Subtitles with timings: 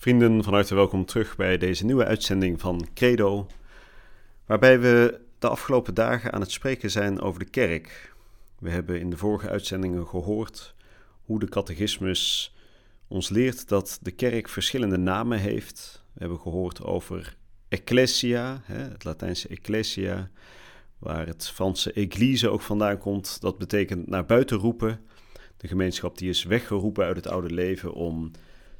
[0.00, 3.46] Vrienden, van harte welkom terug bij deze nieuwe uitzending van Credo,
[4.46, 8.14] waarbij we de afgelopen dagen aan het spreken zijn over de kerk.
[8.58, 10.74] We hebben in de vorige uitzendingen gehoord
[11.24, 12.54] hoe de catechismus
[13.08, 16.04] ons leert dat de kerk verschillende namen heeft.
[16.12, 17.36] We hebben gehoord over
[17.68, 20.30] ecclesia, het Latijnse ecclesia,
[20.98, 23.40] waar het Franse église ook vandaan komt.
[23.40, 25.00] Dat betekent naar buiten roepen.
[25.56, 28.30] De gemeenschap die is weggeroepen uit het oude leven om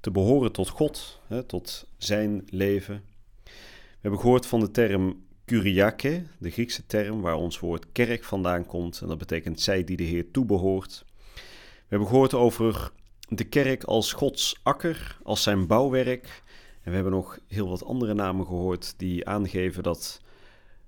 [0.00, 3.02] te behoren tot God, hè, tot zijn leven.
[3.44, 8.66] We hebben gehoord van de term Kyriake, de Griekse term waar ons woord kerk vandaan
[8.66, 9.00] komt.
[9.00, 11.04] En dat betekent zij die de Heer toebehoort.
[11.34, 12.92] We hebben gehoord over
[13.28, 16.42] de kerk als Gods akker, als zijn bouwwerk.
[16.82, 20.20] En we hebben nog heel wat andere namen gehoord die aangeven dat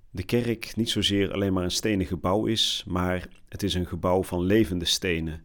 [0.09, 4.23] de kerk niet zozeer alleen maar een stenen gebouw is, maar het is een gebouw
[4.23, 5.43] van levende stenen.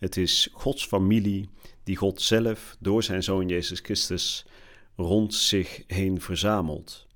[0.00, 1.48] Het is Gods familie
[1.84, 4.46] die God zelf door zijn Zoon Jezus Christus
[4.96, 7.06] rond zich heen verzamelt.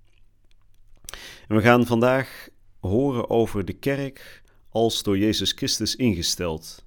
[1.48, 2.48] En we gaan vandaag
[2.80, 6.84] horen over de kerk als door Jezus Christus ingesteld.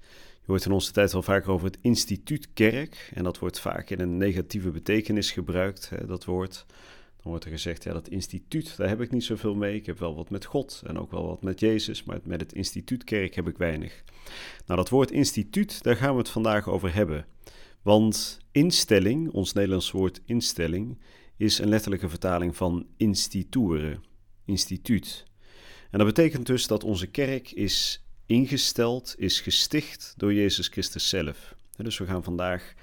[0.00, 3.90] Je hoort in onze tijd wel vaker over het instituut kerk en dat wordt vaak
[3.90, 6.66] in een negatieve betekenis gebruikt, hè, dat woord.
[7.24, 9.74] Dan wordt er gezegd, ja, dat instituut, daar heb ik niet zoveel mee.
[9.74, 12.52] Ik heb wel wat met God en ook wel wat met Jezus, maar met het
[12.52, 14.04] instituut kerk heb ik weinig.
[14.66, 17.26] Nou, dat woord instituut, daar gaan we het vandaag over hebben.
[17.82, 20.98] Want instelling, ons Nederlands woord instelling,
[21.36, 23.98] is een letterlijke vertaling van instituere,
[24.44, 25.24] instituut.
[25.90, 31.54] En dat betekent dus dat onze kerk is ingesteld, is gesticht door Jezus Christus zelf.
[31.76, 32.74] Dus we gaan vandaag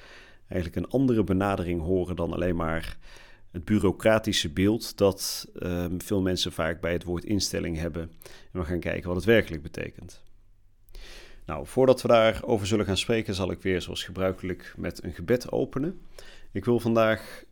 [0.47, 2.97] eigenlijk een andere benadering horen dan alleen maar
[3.51, 8.11] het bureaucratische beeld dat ehm, veel mensen vaak bij het woord instelling hebben.
[8.51, 10.23] En we gaan kijken wat het werkelijk betekent.
[11.45, 15.51] Nou, voordat we daarover zullen gaan spreken, zal ik weer zoals gebruikelijk met een gebed
[15.51, 16.01] openen.
[16.51, 17.43] Ik wil vandaag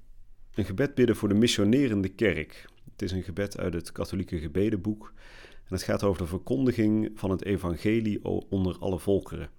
[0.54, 2.66] een gebed bidden voor de missionerende kerk.
[2.92, 5.14] Het is een gebed uit het katholieke gebedenboek
[5.70, 9.50] en het gaat over de verkondiging van het evangelie onder alle volkeren.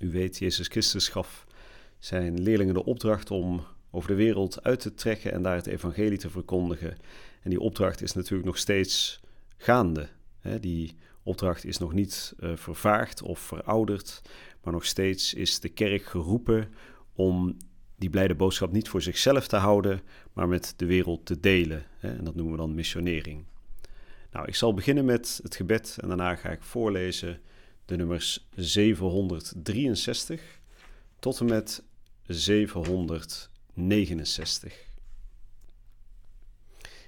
[0.00, 1.46] U weet, Jezus Christus gaf
[1.98, 3.64] zijn leerlingen de opdracht om
[3.94, 6.96] over de wereld uit te trekken en daar het evangelie te verkondigen.
[7.42, 9.20] En die opdracht is natuurlijk nog steeds
[9.56, 10.08] gaande.
[10.60, 14.22] Die opdracht is nog niet uh, vervaagd of verouderd,
[14.62, 16.68] maar nog steeds is de kerk geroepen
[17.12, 17.56] om
[17.96, 20.00] die blijde boodschap niet voor zichzelf te houden,
[20.32, 21.84] maar met de wereld te delen.
[22.00, 23.44] En dat noemen we dan missionering.
[24.30, 27.40] Nou, ik zal beginnen met het gebed en daarna ga ik voorlezen
[27.84, 30.60] de nummers 763
[31.18, 31.82] tot en met
[33.74, 34.90] 769.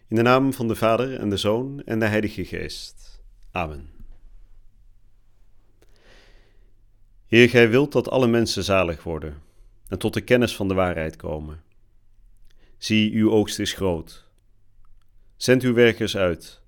[0.09, 3.23] In de naam van de Vader en de Zoon en de Heilige Geest.
[3.51, 3.91] Amen.
[7.27, 9.43] Heer, gij wilt dat alle mensen zalig worden
[9.89, 11.63] en tot de kennis van de waarheid komen.
[12.79, 14.29] Zie, uw oogst is groot.
[15.37, 16.63] Zend uw werkers uit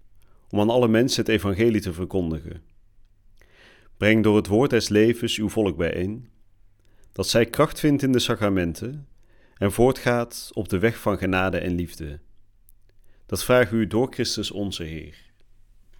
[0.48, 2.62] om aan alle mensen het evangelie te verkondigen.
[3.96, 6.28] Breng door het woord des levens uw volk bijeen,
[7.12, 9.08] dat zij kracht vindt in de sacramenten
[9.58, 12.20] en voortgaat op de weg van genade en liefde.
[13.26, 15.24] Dat vraag u door Christus onze Heer.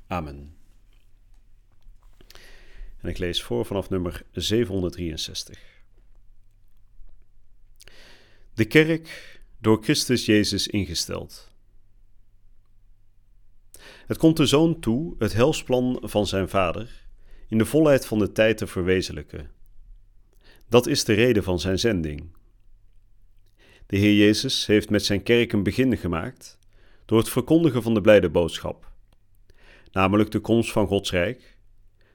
[0.06, 0.56] Amen.
[3.00, 5.58] En ik lees voor vanaf nummer 763.
[8.54, 11.50] De kerk door Christus Jezus ingesteld.
[14.06, 17.06] Het komt de zoon toe het helsplan van zijn vader
[17.48, 19.50] in de volheid van de tijd te verwezenlijken.
[20.68, 22.34] Dat is de reden van zijn zending.
[23.86, 26.58] De Heer Jezus heeft met zijn kerk een begin gemaakt
[27.04, 28.92] door het verkondigen van de blijde boodschap,
[29.92, 31.58] namelijk de komst van Gods Rijk,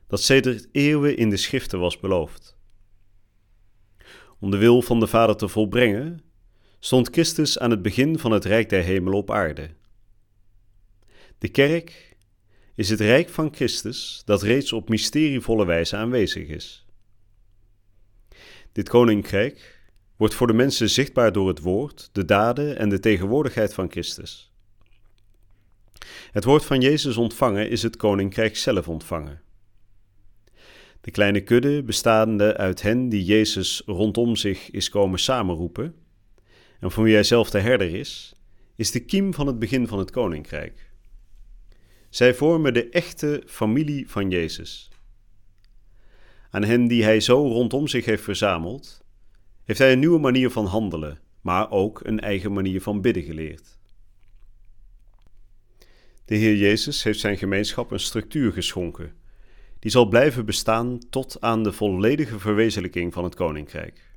[0.08, 2.58] dat sedert eeuwen in de schriften was beloofd.
[4.40, 6.22] Om de wil van de Vader te volbrengen,
[6.80, 9.70] stond Christus aan het begin van het Rijk der Hemelen op aarde.
[11.38, 12.16] De kerk
[12.76, 16.86] is het Rijk van Christus dat reeds op mysterievolle wijze aanwezig is.
[18.72, 19.81] Dit koninkrijk
[20.22, 24.52] wordt voor de mensen zichtbaar door het woord, de daden en de tegenwoordigheid van Christus.
[26.32, 29.42] Het woord van Jezus ontvangen is het koninkrijk zelf ontvangen.
[31.02, 35.96] De kleine kudde, bestaande uit hen die Jezus rondom zich is komen samenroepen,
[36.80, 38.34] en van wie hij zelf de herder is,
[38.76, 40.92] is de kiem van het begin van het koninkrijk.
[42.10, 44.90] Zij vormen de echte familie van Jezus.
[46.50, 49.01] Aan hen die hij zo rondom zich heeft verzameld,
[49.64, 53.80] heeft hij een nieuwe manier van handelen, maar ook een eigen manier van bidden geleerd.
[56.26, 59.14] De Heer Jezus heeft zijn gemeenschap een structuur geschonken,
[59.80, 64.10] die zal blijven bestaan tot aan de volledige verwezenlijking van het koninkrijk.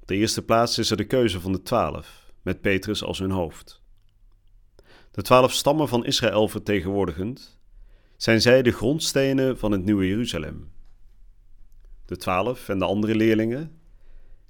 [0.00, 3.30] Op de eerste plaats is er de keuze van de twaalf, met Petrus als hun
[3.30, 3.82] hoofd.
[5.10, 7.58] De twaalf stammen van Israël vertegenwoordigend,
[8.16, 10.72] zijn zij de grondstenen van het nieuwe Jeruzalem.
[12.06, 13.79] De twaalf en de andere leerlingen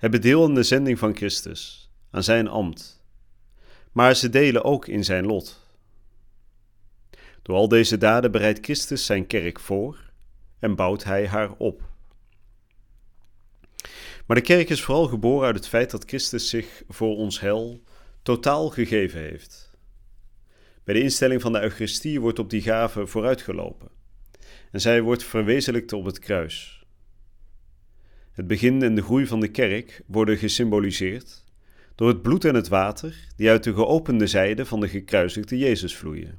[0.01, 3.05] hebben deel aan de zending van Christus, aan zijn ambt,
[3.93, 5.61] maar ze delen ook in zijn lot.
[7.43, 10.11] Door al deze daden bereidt Christus zijn kerk voor
[10.59, 11.83] en bouwt hij haar op.
[14.27, 17.83] Maar de kerk is vooral geboren uit het feit dat Christus zich voor ons hel
[18.23, 19.71] totaal gegeven heeft.
[20.85, 23.89] Bij de instelling van de Eucharistie wordt op die gave vooruitgelopen
[24.71, 26.80] en zij wordt verwezenlijkt op het kruis.
[28.41, 31.45] Het begin en de groei van de kerk worden gesymboliseerd
[31.95, 35.97] door het bloed en het water die uit de geopende zijde van de gekruisigde Jezus
[35.97, 36.39] vloeien.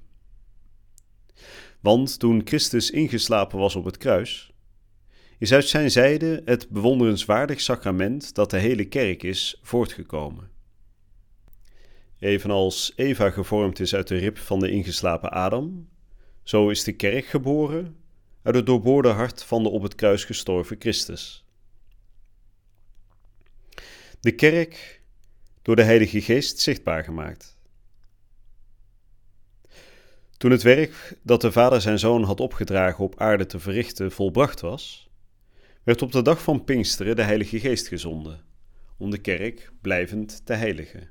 [1.80, 4.52] Want toen Christus ingeslapen was op het kruis,
[5.38, 10.50] is uit zijn zijde het bewonderenswaardig sacrament dat de hele kerk is voortgekomen.
[12.20, 15.90] Evenals Eva gevormd is uit de rib van de ingeslapen Adam,
[16.44, 17.96] zo is de kerk geboren
[18.44, 21.46] uit het doorboorde hart van de op het kruis gestorven Christus.
[24.22, 25.02] De kerk
[25.62, 27.58] door de Heilige Geest zichtbaar gemaakt.
[30.38, 34.60] Toen het werk dat de Vader zijn Zoon had opgedragen op aarde te verrichten volbracht
[34.60, 35.10] was,
[35.84, 38.44] werd op de dag van Pinksteren de Heilige Geest gezonden,
[38.98, 41.10] om de kerk blijvend te heiligen.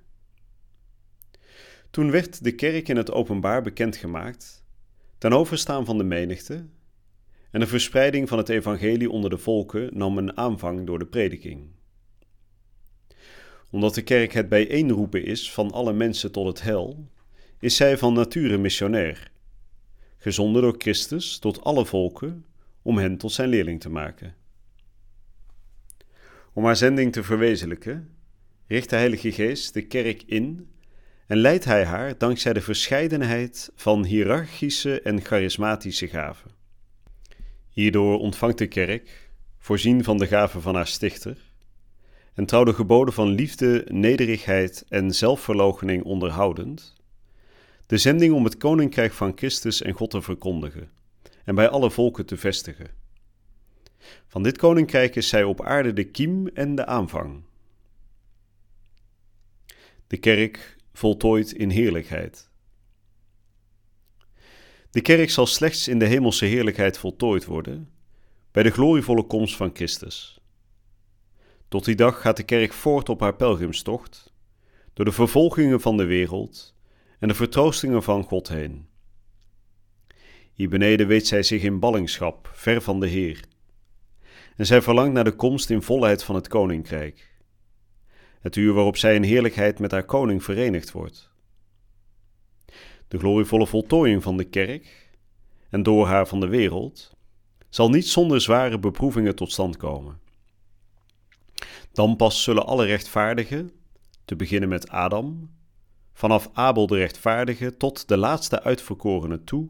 [1.91, 4.65] Toen werd de kerk in het openbaar bekendgemaakt,
[5.19, 6.67] ten overstaan van de menigte,
[7.51, 11.79] en de verspreiding van het evangelie onder de volken nam een aanvang door de prediking.
[13.71, 17.09] Omdat de kerk het bijeenroepen is van alle mensen tot het hel,
[17.59, 19.31] is zij van nature missionair,
[20.19, 22.45] gezonden door Christus tot alle volken
[22.83, 24.35] om hen tot zijn leerling te maken.
[26.53, 28.09] Om haar zending te verwezenlijken,
[28.67, 30.69] richt de Heilige Geest de kerk in
[31.27, 36.51] en leidt hij haar dankzij de verscheidenheid van hiërarchische en charismatische gaven.
[37.69, 41.50] Hierdoor ontvangt de kerk, voorzien van de gaven van haar stichter,
[42.41, 46.95] en trouw de geboden van liefde, nederigheid en zelfverloochening onderhoudend,
[47.87, 50.91] de zending om het koninkrijk van Christus en God te verkondigen
[51.45, 52.91] en bij alle volken te vestigen.
[54.27, 57.43] Van dit koninkrijk is zij op aarde de kiem en de aanvang.
[60.07, 62.51] De kerk voltooid in heerlijkheid.
[64.91, 67.91] De kerk zal slechts in de hemelse heerlijkheid voltooid worden
[68.51, 70.40] bij de glorievolle komst van Christus.
[71.71, 74.33] Tot die dag gaat de kerk voort op haar pelgrimstocht,
[74.93, 76.75] door de vervolgingen van de wereld
[77.19, 78.89] en de vertroostingen van God heen.
[80.53, 83.45] Hier beneden weet zij zich in ballingschap, ver van de Heer.
[84.57, 87.37] En zij verlangt naar de komst in volheid van het koninkrijk.
[88.41, 91.31] Het uur waarop zij in heerlijkheid met haar koning verenigd wordt.
[93.09, 95.11] De glorievolle voltooiing van de kerk,
[95.69, 97.17] en door haar van de wereld,
[97.69, 100.29] zal niet zonder zware beproevingen tot stand komen.
[101.93, 103.71] Dan pas zullen alle rechtvaardigen,
[104.25, 105.51] te beginnen met Adam,
[106.13, 109.69] vanaf Abel de rechtvaardige tot de laatste uitverkorene toe,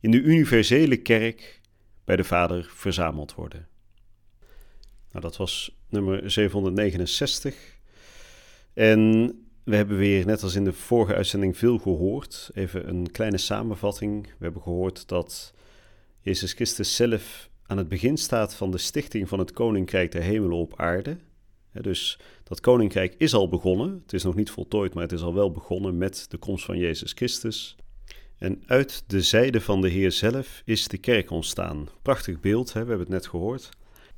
[0.00, 1.60] in de universele kerk
[2.04, 3.68] bij de Vader verzameld worden.
[5.10, 7.78] Nou, dat was nummer 769.
[8.74, 9.32] En
[9.64, 12.50] we hebben weer, net als in de vorige uitzending, veel gehoord.
[12.54, 14.26] Even een kleine samenvatting.
[14.26, 15.54] We hebben gehoord dat
[16.20, 20.56] Jezus Christus zelf aan het begin staat van de stichting van het Koninkrijk der Hemelen
[20.56, 21.16] op aarde.
[21.72, 24.00] Dus dat koninkrijk is al begonnen.
[24.02, 26.78] Het is nog niet voltooid, maar het is al wel begonnen met de komst van
[26.78, 27.76] Jezus Christus.
[28.38, 31.88] En uit de zijde van de Heer zelf is de kerk ontstaan.
[32.02, 32.82] Prachtig beeld, hè?
[32.82, 33.68] we hebben het net gehoord.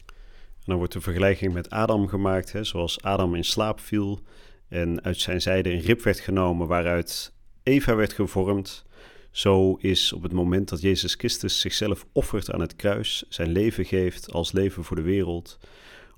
[0.06, 2.64] En dan wordt de vergelijking met Adam gemaakt, hè?
[2.64, 4.20] zoals Adam in slaap viel
[4.68, 8.84] en uit zijn zijde een rib werd genomen waaruit Eva werd gevormd.
[9.30, 13.84] Zo is op het moment dat Jezus Christus zichzelf offert aan het kruis, zijn leven
[13.84, 15.58] geeft als leven voor de wereld,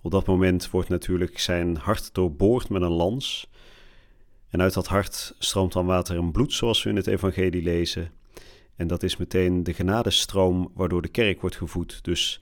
[0.03, 3.51] op dat moment wordt natuurlijk zijn hart doorboord met een lans.
[4.49, 8.11] En uit dat hart stroomt dan water en bloed, zoals we in het Evangelie lezen.
[8.77, 12.05] En dat is meteen de genadestroom waardoor de kerk wordt gevoed.
[12.05, 12.41] Dus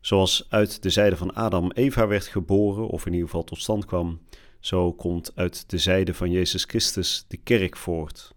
[0.00, 3.84] zoals uit de zijde van Adam Eva werd geboren, of in ieder geval tot stand
[3.84, 4.20] kwam,
[4.60, 8.34] Zo komt uit de zijde van Jezus Christus de kerk voort.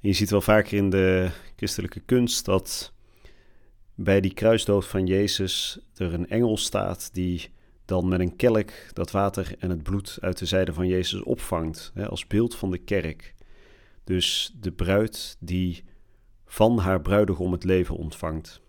[0.00, 2.92] Je ziet wel vaker in de christelijke kunst dat
[3.94, 7.50] bij die kruisdood van Jezus er een engel staat die
[7.84, 11.90] dan met een kelk dat water en het bloed uit de zijde van Jezus opvangt,
[11.94, 13.34] hè, als beeld van de kerk.
[14.04, 15.84] Dus de bruid die
[16.46, 18.60] van haar bruidegom het leven ontvangt.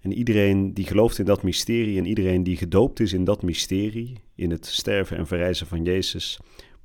[0.00, 4.20] En iedereen die gelooft in dat mysterie en iedereen die gedoopt is in dat mysterie,
[4.34, 6.38] in het sterven en verrijzen van Jezus,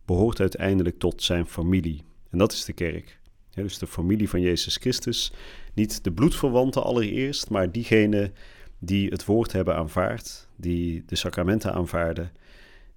[0.06, 2.04] behoort uiteindelijk tot zijn familie.
[2.30, 3.22] En dat is de kerk.
[3.56, 5.34] Dus de familie van Jezus Christus.
[5.74, 8.34] Niet de bloedverwanten allereerst, maar diegenen
[8.80, 12.32] die het woord hebben aanvaard, die de sacramenten aanvaarden,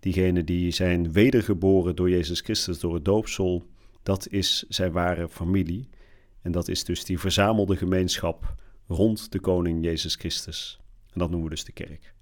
[0.00, 3.66] diegenen die zijn wedergeboren door Jezus Christus, door het doopsel,
[4.02, 5.88] dat is zijn ware familie.
[6.42, 8.54] En dat is dus die verzamelde gemeenschap
[8.86, 10.80] rond de koning Jezus Christus.
[11.12, 12.14] En dat noemen we dus de kerk.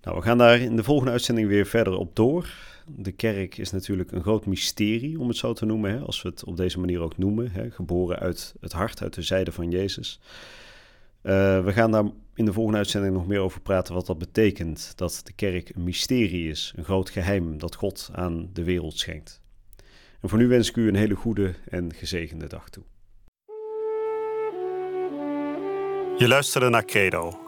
[0.00, 2.50] Nou, we gaan daar in de volgende uitzending weer verder op door.
[2.86, 6.28] De kerk is natuurlijk een groot mysterie, om het zo te noemen, hè, als we
[6.28, 7.50] het op deze manier ook noemen.
[7.50, 10.20] Hè, geboren uit het hart, uit de zijde van Jezus.
[11.22, 14.92] Uh, we gaan daar in de volgende uitzending nog meer over praten wat dat betekent.
[14.96, 19.40] Dat de kerk een mysterie is, een groot geheim dat God aan de wereld schenkt.
[20.20, 22.84] En voor nu wens ik u een hele goede en gezegende dag toe.
[26.18, 27.47] Je luisterde naar Credo,